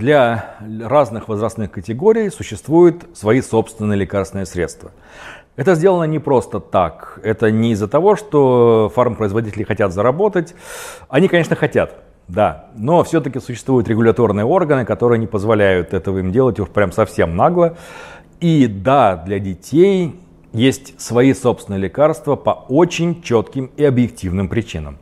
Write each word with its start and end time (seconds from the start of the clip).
для 0.00 0.56
разных 0.82 1.28
возрастных 1.28 1.70
категорий 1.70 2.30
существуют 2.30 3.04
свои 3.14 3.42
собственные 3.42 3.98
лекарственные 3.98 4.46
средства. 4.46 4.92
Это 5.56 5.74
сделано 5.74 6.04
не 6.04 6.18
просто 6.18 6.58
так. 6.58 7.20
Это 7.22 7.50
не 7.50 7.72
из-за 7.72 7.86
того, 7.86 8.16
что 8.16 8.90
фармпроизводители 8.94 9.62
хотят 9.62 9.92
заработать. 9.92 10.54
Они, 11.10 11.28
конечно, 11.28 11.54
хотят, 11.54 12.02
да. 12.28 12.70
Но 12.76 13.04
все-таки 13.04 13.40
существуют 13.40 13.88
регуляторные 13.88 14.46
органы, 14.46 14.86
которые 14.86 15.18
не 15.18 15.26
позволяют 15.26 15.92
этого 15.92 16.18
им 16.18 16.32
делать 16.32 16.58
уж 16.58 16.68
прям 16.70 16.92
совсем 16.92 17.36
нагло. 17.36 17.76
И 18.40 18.66
да, 18.66 19.16
для 19.16 19.38
детей 19.38 20.18
есть 20.54 20.98
свои 20.98 21.34
собственные 21.34 21.80
лекарства 21.80 22.36
по 22.36 22.64
очень 22.70 23.22
четким 23.22 23.70
и 23.76 23.84
объективным 23.84 24.48
причинам. 24.48 24.96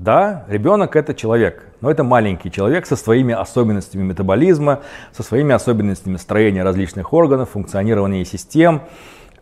Да, 0.00 0.46
ребенок 0.48 0.96
это 0.96 1.12
человек, 1.12 1.62
но 1.82 1.90
это 1.90 2.02
маленький 2.04 2.50
человек 2.50 2.86
со 2.86 2.96
своими 2.96 3.34
особенностями 3.34 4.02
метаболизма, 4.02 4.80
со 5.12 5.22
своими 5.22 5.54
особенностями 5.54 6.16
строения 6.16 6.62
различных 6.62 7.12
органов, 7.12 7.50
функционирования 7.50 8.24
систем. 8.24 8.80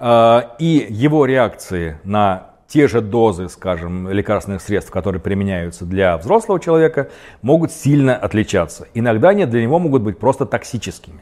А, 0.01 0.57
и 0.59 0.85
его 0.91 1.27
реакции 1.27 1.99
на 2.03 2.49
те 2.67 2.89
же 2.89 3.01
дозы, 3.01 3.49
скажем, 3.49 4.11
лекарственных 4.11 4.61
средств, 4.61 4.91
которые 4.91 5.23
применяются 5.23 5.85
для 5.85 6.17
взрослого 6.17 6.59
человека, 6.59 7.09
могут 7.41 7.71
сильно 7.71 8.17
отличаться. 8.17 8.89
Иногда 8.95 9.29
они 9.29 9.47
для 9.47 9.63
него 9.63 9.79
могут 9.79 10.03
быть 10.03 10.19
просто 10.19 10.45
токсическими. 10.45 11.21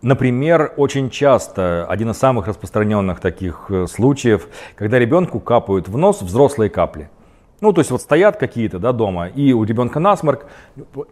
Например, 0.00 0.72
очень 0.78 1.10
часто 1.10 1.84
один 1.90 2.12
из 2.12 2.16
самых 2.16 2.46
распространенных 2.46 3.20
таких 3.20 3.66
э, 3.68 3.86
случаев, 3.86 4.48
когда 4.76 4.98
ребенку 4.98 5.40
капают 5.40 5.88
в 5.88 5.98
нос 5.98 6.22
взрослые 6.22 6.70
капли. 6.70 7.10
Ну, 7.60 7.72
то 7.72 7.80
есть 7.80 7.90
вот 7.90 8.02
стоят 8.02 8.36
какие-то 8.36 8.78
да, 8.78 8.92
дома, 8.92 9.28
и 9.28 9.52
у 9.52 9.64
ребенка 9.64 9.98
насморк, 9.98 10.46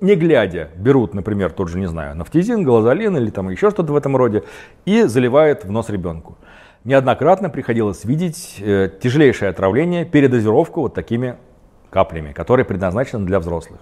не 0.03 0.15
глядя, 0.15 0.71
берут, 0.77 1.15
например, 1.15 1.53
тот 1.53 1.69
же, 1.69 1.79
не 1.79 1.87
знаю, 1.87 2.15
нафтизин, 2.17 2.65
галазолин 2.65 3.17
или 3.17 3.31
там 3.31 3.49
еще 3.49 3.71
что-то 3.71 3.93
в 3.93 3.97
этом 3.97 4.15
роде, 4.15 4.45
и 4.85 5.05
заливают 5.05 5.65
в 5.65 5.71
нос 5.71 5.89
ребенку. 5.89 6.37
Неоднократно 6.85 7.49
приходилось 7.49 8.05
видеть 8.05 8.57
э, 8.61 8.91
тяжелейшее 9.01 9.49
отравление, 9.49 10.05
передозировку 10.05 10.83
вот 10.83 10.93
такими 10.93 11.37
каплями, 11.89 12.33
которые 12.33 12.67
предназначены 12.67 13.25
для 13.25 13.39
взрослых. 13.39 13.81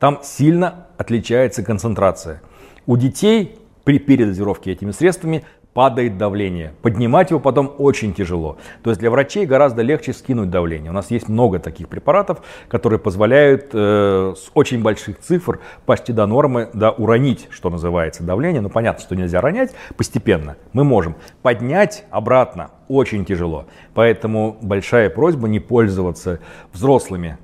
Там 0.00 0.18
сильно 0.24 0.86
отличается 0.98 1.62
концентрация. 1.62 2.42
У 2.86 2.96
детей 2.96 3.56
при 3.84 4.00
передозировке 4.00 4.72
этими 4.72 4.90
средствами 4.90 5.44
падает 5.74 6.18
давление. 6.18 6.72
Поднимать 6.82 7.30
его 7.30 7.40
потом 7.40 7.72
очень 7.78 8.12
тяжело. 8.12 8.56
То 8.82 8.90
есть 8.90 9.00
для 9.00 9.10
врачей 9.10 9.46
гораздо 9.46 9.82
легче 9.82 10.12
скинуть 10.12 10.50
давление. 10.50 10.90
У 10.90 10.94
нас 10.94 11.10
есть 11.10 11.28
много 11.28 11.58
таких 11.58 11.88
препаратов, 11.88 12.42
которые 12.68 12.98
позволяют 12.98 13.70
э, 13.72 14.34
с 14.36 14.50
очень 14.54 14.82
больших 14.82 15.20
цифр, 15.20 15.60
почти 15.86 16.12
до 16.12 16.26
нормы, 16.26 16.70
да, 16.72 16.90
уронить, 16.90 17.48
что 17.50 17.70
называется, 17.70 18.24
давление. 18.24 18.60
Ну 18.60 18.68
понятно, 18.68 19.02
что 19.02 19.14
нельзя 19.14 19.40
ронять 19.40 19.74
постепенно. 19.96 20.56
Мы 20.72 20.84
можем 20.84 21.14
поднять 21.42 22.04
обратно 22.10 22.70
очень 22.88 23.24
тяжело. 23.24 23.66
Поэтому 23.94 24.56
большая 24.60 25.10
просьба 25.10 25.48
не 25.48 25.60
пользоваться 25.60 26.40
взрослыми 26.72 27.38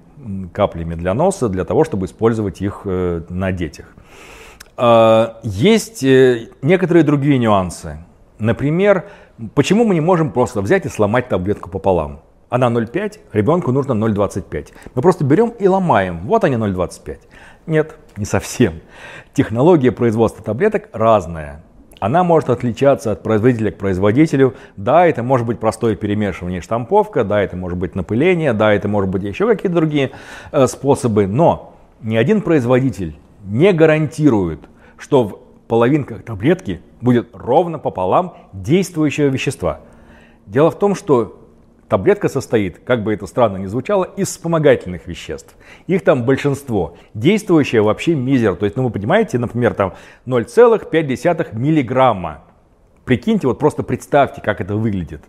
каплями 0.52 0.94
для 0.94 1.14
носа 1.14 1.48
для 1.48 1.64
того, 1.64 1.84
чтобы 1.84 2.06
использовать 2.06 2.60
их 2.60 2.82
э, 2.84 3.22
на 3.28 3.52
детях. 3.52 3.86
А, 4.76 5.40
есть 5.42 6.02
э, 6.02 6.48
некоторые 6.62 7.02
другие 7.02 7.38
нюансы. 7.38 7.98
Например, 8.38 9.06
почему 9.54 9.84
мы 9.84 9.94
не 9.94 10.00
можем 10.00 10.30
просто 10.30 10.60
взять 10.60 10.86
и 10.86 10.88
сломать 10.88 11.28
таблетку 11.28 11.70
пополам? 11.70 12.20
Она 12.48 12.68
0,5, 12.68 13.18
ребенку 13.32 13.72
нужно 13.72 13.92
0,25. 13.92 14.68
Мы 14.94 15.02
просто 15.02 15.24
берем 15.24 15.48
и 15.58 15.66
ломаем. 15.66 16.20
Вот 16.26 16.44
они 16.44 16.56
0,25. 16.56 17.18
Нет, 17.66 17.96
не 18.16 18.24
совсем. 18.24 18.74
Технология 19.34 19.90
производства 19.90 20.44
таблеток 20.44 20.88
разная. 20.92 21.64
Она 21.98 22.24
может 22.24 22.50
отличаться 22.50 23.12
от 23.12 23.22
производителя 23.22 23.72
к 23.72 23.78
производителю. 23.78 24.54
Да, 24.76 25.06
это 25.06 25.22
может 25.22 25.46
быть 25.46 25.58
простое 25.58 25.96
перемешивание 25.96 26.60
штамповка, 26.60 27.24
да, 27.24 27.40
это 27.40 27.56
может 27.56 27.78
быть 27.78 27.94
напыление, 27.94 28.52
да, 28.52 28.72
это 28.72 28.86
может 28.86 29.10
быть 29.10 29.22
еще 29.22 29.46
какие-то 29.46 29.76
другие 29.76 30.10
э, 30.52 30.66
способы. 30.66 31.26
Но 31.26 31.74
ни 32.02 32.16
один 32.16 32.42
производитель 32.42 33.16
не 33.44 33.72
гарантирует, 33.72 34.60
что 34.98 35.24
в 35.24 35.38
половинках 35.66 36.22
таблетки 36.22 36.80
будет 37.00 37.28
ровно 37.34 37.78
пополам 37.78 38.36
действующего 38.52 39.26
вещества. 39.26 39.80
Дело 40.46 40.70
в 40.70 40.78
том, 40.78 40.94
что 40.94 41.40
таблетка 41.88 42.28
состоит, 42.28 42.78
как 42.84 43.02
бы 43.02 43.12
это 43.14 43.26
странно 43.26 43.58
ни 43.58 43.66
звучало, 43.66 44.04
из 44.04 44.28
вспомогательных 44.28 45.06
веществ. 45.06 45.56
Их 45.86 46.02
там 46.02 46.24
большинство. 46.24 46.96
Действующее 47.14 47.82
вообще 47.82 48.14
мизер. 48.14 48.56
То 48.56 48.64
есть, 48.64 48.76
ну 48.76 48.84
вы 48.84 48.90
понимаете, 48.90 49.38
например, 49.38 49.74
там 49.74 49.94
0,5 50.26 51.56
миллиграмма. 51.56 52.42
Прикиньте, 53.04 53.46
вот 53.46 53.58
просто 53.58 53.82
представьте, 53.82 54.40
как 54.40 54.60
это 54.60 54.74
выглядит. 54.74 55.22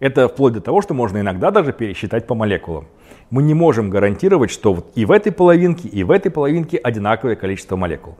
Это 0.00 0.28
вплоть 0.28 0.52
до 0.52 0.60
того, 0.60 0.82
что 0.82 0.94
можно 0.94 1.18
иногда 1.18 1.50
даже 1.50 1.72
пересчитать 1.72 2.26
по 2.26 2.34
молекулам. 2.34 2.86
Мы 3.30 3.42
не 3.42 3.54
можем 3.54 3.90
гарантировать, 3.90 4.50
что 4.50 4.74
вот 4.74 4.92
и 4.94 5.04
в 5.04 5.10
этой 5.10 5.32
половинке, 5.32 5.88
и 5.88 6.04
в 6.04 6.10
этой 6.10 6.30
половинке 6.30 6.76
одинаковое 6.76 7.36
количество 7.36 7.76
молекул. 7.76 8.16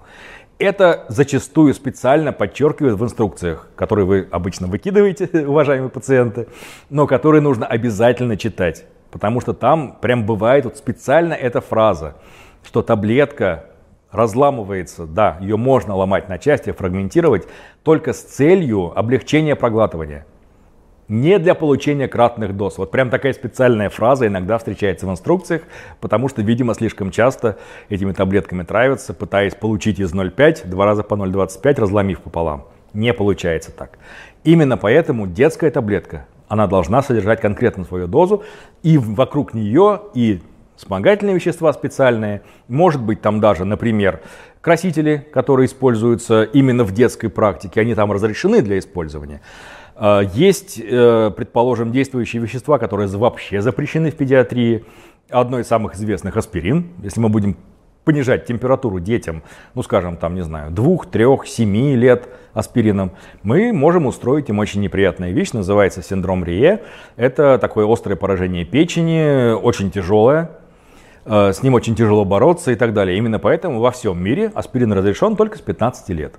Это 0.58 1.04
зачастую 1.08 1.74
специально 1.74 2.32
подчеркивают 2.32 2.98
в 2.98 3.04
инструкциях, 3.04 3.68
которые 3.74 4.06
вы 4.06 4.28
обычно 4.30 4.68
выкидываете, 4.68 5.26
уважаемые 5.46 5.90
пациенты, 5.90 6.46
но 6.90 7.06
которые 7.06 7.40
нужно 7.40 7.66
обязательно 7.66 8.36
читать. 8.36 8.84
Потому 9.10 9.40
что 9.40 9.52
там 9.52 9.98
прям 10.00 10.26
бывает 10.26 10.64
вот 10.64 10.76
специально 10.76 11.32
эта 11.34 11.60
фраза, 11.60 12.16
что 12.64 12.82
таблетка 12.82 13.66
разламывается, 14.12 15.06
да, 15.06 15.38
ее 15.40 15.56
можно 15.56 15.96
ломать 15.96 16.28
на 16.28 16.38
части, 16.38 16.70
фрагментировать, 16.70 17.48
только 17.82 18.12
с 18.12 18.22
целью 18.22 18.96
облегчения 18.96 19.56
проглатывания 19.56 20.24
не 21.08 21.38
для 21.38 21.54
получения 21.54 22.08
кратных 22.08 22.56
доз. 22.56 22.78
Вот 22.78 22.90
прям 22.90 23.10
такая 23.10 23.32
специальная 23.32 23.90
фраза 23.90 24.26
иногда 24.26 24.58
встречается 24.58 25.06
в 25.06 25.10
инструкциях, 25.10 25.62
потому 26.00 26.28
что, 26.28 26.42
видимо, 26.42 26.74
слишком 26.74 27.10
часто 27.10 27.58
этими 27.88 28.12
таблетками 28.12 28.62
травятся, 28.62 29.14
пытаясь 29.14 29.54
получить 29.54 29.98
из 29.98 30.14
0,5 30.14 30.66
два 30.66 30.86
раза 30.86 31.02
по 31.02 31.14
0,25, 31.14 31.80
разломив 31.80 32.20
пополам. 32.20 32.66
Не 32.92 33.12
получается 33.12 33.72
так. 33.72 33.98
Именно 34.44 34.76
поэтому 34.76 35.26
детская 35.26 35.70
таблетка, 35.70 36.26
она 36.48 36.66
должна 36.66 37.02
содержать 37.02 37.40
конкретно 37.40 37.84
свою 37.84 38.06
дозу, 38.06 38.44
и 38.82 38.98
вокруг 38.98 39.54
нее 39.54 40.00
и 40.14 40.40
вспомогательные 40.76 41.34
вещества 41.34 41.72
специальные, 41.72 42.42
может 42.68 43.02
быть 43.02 43.20
там 43.20 43.40
даже, 43.40 43.64
например, 43.64 44.20
красители, 44.64 45.26
которые 45.30 45.66
используются 45.66 46.42
именно 46.42 46.84
в 46.84 46.92
детской 46.92 47.28
практике, 47.28 47.82
они 47.82 47.94
там 47.94 48.10
разрешены 48.10 48.62
для 48.62 48.78
использования. 48.78 49.42
А, 49.94 50.22
есть, 50.22 50.80
э, 50.82 51.30
предположим, 51.36 51.92
действующие 51.92 52.40
вещества, 52.40 52.78
которые 52.78 53.08
вообще 53.08 53.60
запрещены 53.60 54.10
в 54.10 54.16
педиатрии. 54.16 54.86
Одно 55.28 55.58
из 55.60 55.66
самых 55.66 55.94
известных 55.96 56.38
аспирин. 56.38 56.86
Если 57.02 57.20
мы 57.20 57.28
будем 57.28 57.56
понижать 58.04 58.46
температуру 58.46 59.00
детям, 59.00 59.42
ну 59.74 59.82
скажем, 59.82 60.16
там, 60.16 60.34
не 60.34 60.42
знаю, 60.42 60.70
двух, 60.70 61.06
трех, 61.06 61.46
семи 61.46 61.94
лет 61.94 62.28
аспирином, 62.54 63.12
мы 63.42 63.72
можем 63.72 64.06
устроить 64.06 64.48
им 64.48 64.58
очень 64.60 64.80
неприятная 64.80 65.32
вещь, 65.32 65.52
называется 65.52 66.02
синдром 66.02 66.42
Рие. 66.42 66.82
Это 67.16 67.58
такое 67.58 67.90
острое 67.90 68.16
поражение 68.16 68.64
печени, 68.64 69.52
очень 69.52 69.90
тяжелое, 69.90 70.42
э, 70.44 70.63
с 71.26 71.62
ним 71.62 71.74
очень 71.74 71.94
тяжело 71.94 72.24
бороться 72.24 72.70
и 72.72 72.74
так 72.74 72.92
далее. 72.92 73.16
Именно 73.16 73.38
поэтому 73.38 73.80
во 73.80 73.90
всем 73.90 74.22
мире 74.22 74.52
аспирин 74.54 74.92
разрешен 74.92 75.36
только 75.36 75.58
с 75.58 75.60
15 75.60 76.08
лет. 76.10 76.34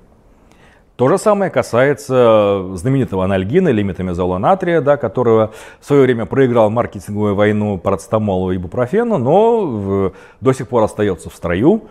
То 0.95 1.09
же 1.09 1.17
самое 1.17 1.51
касается 1.51 2.69
знаменитого 2.75 3.25
анальгина 3.25 3.67
или 3.67 3.83
метамизола 3.83 4.37
натрия, 4.37 4.79
да, 4.79 4.95
которого 4.95 5.51
в 5.81 5.85
свое 5.85 6.03
время 6.03 6.25
проиграл 6.25 6.69
маркетинговую 6.69 7.35
войну 7.35 7.77
парацетамолу 7.77 8.53
и 8.53 8.57
бупрофену, 8.57 9.17
но 9.17 9.65
в, 9.65 10.13
до 10.39 10.53
сих 10.53 10.69
пор 10.69 10.83
остается 10.83 11.29
в 11.29 11.33
строю. 11.33 11.83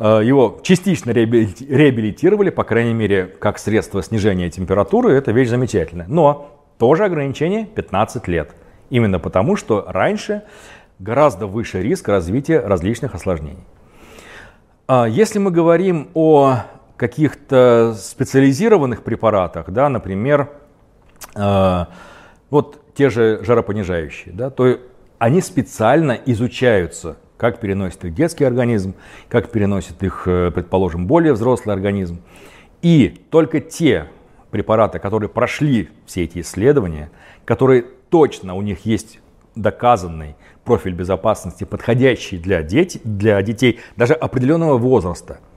Э, 0.00 0.22
его 0.24 0.58
частично 0.62 1.12
реабилитировали, 1.12 2.50
по 2.50 2.64
крайней 2.64 2.94
мере, 2.94 3.26
как 3.26 3.60
средство 3.60 4.02
снижения 4.02 4.50
температуры, 4.50 5.12
это 5.12 5.30
вещь 5.30 5.50
замечательная. 5.50 6.06
Но 6.08 6.58
тоже 6.78 7.04
ограничение 7.04 7.64
15 7.64 8.26
лет. 8.26 8.56
Именно 8.90 9.20
потому, 9.20 9.54
что 9.54 9.84
раньше 9.86 10.42
гораздо 10.98 11.46
выше 11.46 11.82
риск 11.82 12.08
развития 12.08 12.60
различных 12.60 13.14
осложнений. 13.14 13.64
А 14.86 15.06
если 15.06 15.38
мы 15.38 15.50
говорим 15.50 16.08
о 16.14 16.62
каких-то 16.96 17.94
специализированных 17.96 19.02
препаратах, 19.02 19.70
да, 19.70 19.88
например, 19.88 20.50
э, 21.34 21.84
вот 22.50 22.94
те 22.94 23.10
же 23.10 23.40
жаропонижающие, 23.44 24.34
да, 24.34 24.50
то 24.50 24.78
они 25.18 25.40
специально 25.40 26.12
изучаются, 26.12 27.16
как 27.36 27.60
переносит 27.60 28.04
их 28.04 28.14
детский 28.14 28.44
организм, 28.44 28.94
как 29.28 29.50
переносит 29.50 30.02
их, 30.02 30.24
э, 30.26 30.50
предположим, 30.50 31.06
более 31.06 31.34
взрослый 31.34 31.74
организм. 31.74 32.20
И 32.82 33.22
только 33.30 33.60
те 33.60 34.06
препараты, 34.50 34.98
которые 34.98 35.28
прошли 35.28 35.90
все 36.06 36.24
эти 36.24 36.40
исследования, 36.40 37.10
которые 37.44 37.84
точно 38.10 38.54
у 38.54 38.62
них 38.62 38.86
есть 38.86 39.20
доказанный 39.62 40.36
профиль 40.64 40.92
безопасности, 40.92 41.64
подходящий 41.64 42.38
для, 42.38 42.62
детей, 42.62 43.00
для 43.04 43.42
детей 43.42 43.80
даже 43.96 44.14
определенного 44.14 44.78
возраста– 44.78 45.38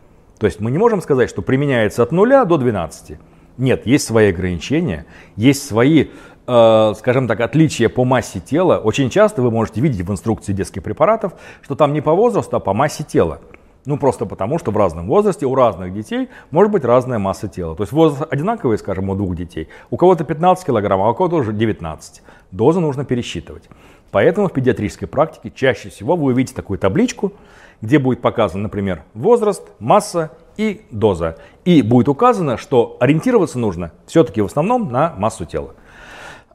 То 0.42 0.48
есть 0.48 0.60
мы 0.60 0.72
не 0.72 0.80
можем 0.80 1.04
сказать, 1.04 1.30
что 1.30 1.44
применяется 1.44 2.02
от 2.02 2.12
0 2.12 2.48
до 2.48 2.58
12. 2.58 3.20
Нет, 3.60 3.86
есть 3.86 4.08
свои 4.08 4.30
ограничения, 4.30 5.06
есть 5.36 5.64
свои, 5.68 6.08
э, 6.48 6.94
скажем 6.98 7.28
так, 7.28 7.42
отличия 7.42 7.90
по 7.90 8.06
массе 8.06 8.40
тела. 8.40 8.80
Очень 8.80 9.12
часто 9.12 9.44
вы 9.44 9.52
можете 9.52 9.82
видеть 9.82 10.02
в 10.02 10.12
инструкции 10.12 10.52
детских 10.54 10.82
препаратов, 10.82 11.34
что 11.62 11.76
там 11.76 11.94
не 11.94 12.02
по 12.02 12.16
возрасту, 12.16 12.58
а 12.58 12.60
по 12.60 12.74
массе 12.74 13.04
тела. 13.04 13.40
Ну, 13.86 13.98
просто 13.98 14.26
потому, 14.26 14.60
что 14.60 14.72
в 14.72 14.78
разном 14.78 15.08
возрасте 15.08 15.46
у 15.46 15.56
разных 15.56 15.94
детей 15.94 16.30
может 16.52 16.72
быть 16.72 16.86
разная 16.86 17.18
масса 17.18 17.48
тела. 17.48 17.76
То 17.76 17.84
есть 17.84 17.92
возраст 17.92 18.32
одинаковый, 18.32 18.78
скажем, 18.78 19.10
у 19.10 19.16
двух 19.16 19.36
детей. 19.36 19.70
У 19.90 19.98
кого-то 19.98 20.24
15 20.24 20.66
килограмм, 20.66 21.02
а 21.02 21.10
у 21.10 21.16
кого-то 21.16 21.38
уже 21.38 21.52
19. 21.52 22.22
Дозу 22.52 22.80
нужно 22.80 23.06
пересчитывать. 23.06 23.70
Поэтому 24.12 24.50
в 24.50 24.54
педиатрической 24.54 25.08
практике 25.08 25.52
чаще 25.56 25.90
всего 25.90 26.16
вы 26.16 26.34
увидите 26.34 26.54
такую 26.54 26.78
табличку, 26.78 27.34
где 27.82 27.98
будет 27.98 28.22
показан, 28.22 28.62
например, 28.62 29.04
возраст, 29.16 29.64
масса 29.80 30.32
и 30.58 30.82
доза. 30.92 31.38
И 31.66 31.82
будет 31.82 32.08
указано, 32.08 32.58
что 32.58 32.98
ориентироваться 33.00 33.58
нужно 33.58 33.94
все-таки 34.06 34.42
в 34.42 34.46
основном 34.46 34.92
на 34.92 35.16
массу 35.18 35.46
тела. 35.46 35.74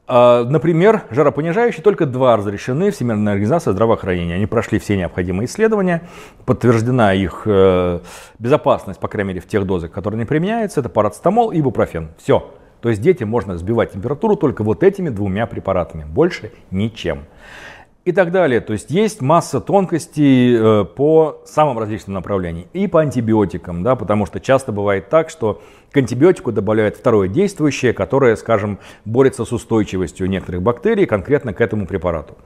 А, 0.09 0.45
например, 0.45 1.03
жаропонижающие 1.09 1.83
только 1.83 2.05
два 2.05 2.37
разрешены 2.37 2.91
Всемирной 2.91 3.33
организации 3.33 3.71
здравоохранения. 3.71 4.35
Они 4.35 4.45
прошли 4.45 4.79
все 4.79 4.95
необходимые 4.95 5.47
исследования, 5.47 6.03
подтверждена 6.45 7.13
их 7.13 7.41
э, 7.45 7.99
безопасность, 8.39 9.01
по 9.01 9.09
крайней 9.09 9.29
мере, 9.29 9.41
в 9.41 9.47
тех 9.47 9.65
дозах, 9.65 9.91
которые 9.91 10.19
не 10.19 10.25
применяются. 10.25 10.79
Это 10.79 10.87
парацетамол 10.87 11.51
и 11.51 11.61
бупрофен. 11.61 12.09
Все. 12.17 12.53
То 12.79 12.89
есть 12.89 13.01
детям 13.01 13.27
можно 13.27 13.57
сбивать 13.57 13.91
температуру 13.91 14.37
только 14.37 14.63
вот 14.63 14.81
этими 14.83 15.09
двумя 15.09 15.45
препаратами, 15.45 16.05
больше 16.05 16.51
ничем 16.71 17.25
и 18.07 18.13
так 18.13 18.31
далее. 18.31 18.61
То 18.61 18.71
есть 18.71 18.89
есть 18.89 19.21
масса 19.21 19.59
тонкостей 19.59 20.55
э, 20.57 20.85
по 20.85 21.41
самым 21.45 21.77
различным 21.77 22.13
направлениям. 22.13 22.67
И 22.71 22.87
по 22.87 23.01
антибиотикам, 23.01 23.83
да, 23.83 23.97
потому 23.97 24.25
что 24.25 24.39
часто 24.39 24.71
бывает 24.71 25.09
так, 25.09 25.29
что 25.29 25.61
к 25.91 25.97
антибиотику 25.97 26.53
добавляют 26.53 26.95
второе 26.95 27.27
действующее, 27.27 27.91
которое, 27.91 28.37
скажем, 28.37 28.79
борется 29.03 29.43
с 29.43 29.51
устойчивостью 29.51 30.29
некоторых 30.29 30.61
бактерий 30.61 31.05
конкретно 31.05 31.53
к 31.53 31.59
этому 31.59 31.85
препарату. 31.85 32.37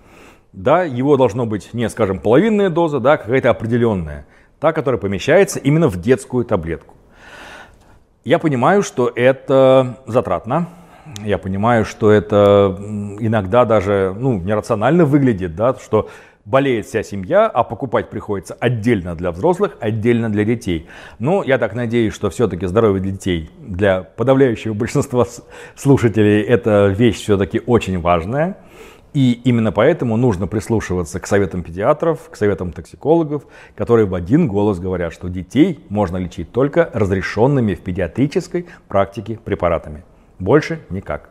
Да, 0.52 0.82
его 0.82 1.16
должно 1.16 1.46
быть 1.46 1.70
не, 1.74 1.88
скажем, 1.90 2.18
половинная 2.18 2.72
доза, 2.72 3.00
да, 3.00 3.18
какая-то 3.18 3.52
определенная, 3.52 4.26
та, 4.60 4.74
которая 4.74 5.00
помещается 5.00 5.60
именно 5.60 5.90
в 5.90 6.02
детскую 6.02 6.44
таблетку. 6.44 6.96
Я 8.24 8.40
понимаю, 8.40 8.82
что 8.82 9.12
это 9.16 10.00
затратно, 10.08 10.70
я 11.24 11.38
понимаю, 11.38 11.86
что 11.86 12.12
это 12.12 12.78
иногда 13.20 13.66
даже 13.66 14.16
ну, 14.18 14.40
нерационально 14.40 15.06
выглядит, 15.06 15.56
да, 15.56 15.76
что 15.76 16.10
болеет 16.46 16.86
вся 16.86 17.04
семья, 17.04 17.48
а 17.48 17.64
покупать 17.64 18.10
приходится 18.10 18.56
отдельно 18.60 19.16
для 19.16 19.32
взрослых, 19.32 19.78
отдельно 19.80 20.30
для 20.30 20.44
детей. 20.44 20.88
Но 21.20 21.44
я 21.44 21.58
так 21.58 21.76
надеюсь, 21.76 22.14
что 22.14 22.30
все-таки 22.30 22.66
здоровье 22.66 23.02
детей 23.02 23.52
для 23.60 24.02
подавляющего 24.02 24.74
большинства 24.74 25.26
слушателей 25.76 26.42
это 26.42 26.88
вещь 26.88 27.22
все-таки 27.22 27.62
очень 27.66 28.00
важная. 28.00 28.58
И 29.14 29.34
именно 29.44 29.74
поэтому 29.74 30.16
нужно 30.16 30.48
прислушиваться 30.48 31.20
к 31.20 31.28
советам 31.28 31.64
педиатров, 31.64 32.30
к 32.30 32.36
советам 32.38 32.72
токсикологов, 32.72 33.44
которые 33.76 34.06
в 34.06 34.16
один 34.16 34.48
голос 34.48 34.80
говорят, 34.80 35.12
что 35.12 35.28
детей 35.28 35.84
можно 35.90 36.16
лечить 36.16 36.54
только 36.54 36.90
разрешенными 36.94 37.76
в 37.76 37.82
педиатрической 37.82 38.68
практике 38.88 39.38
препаратами. 39.44 40.06
Больше 40.42 40.80
никак. 40.90 41.30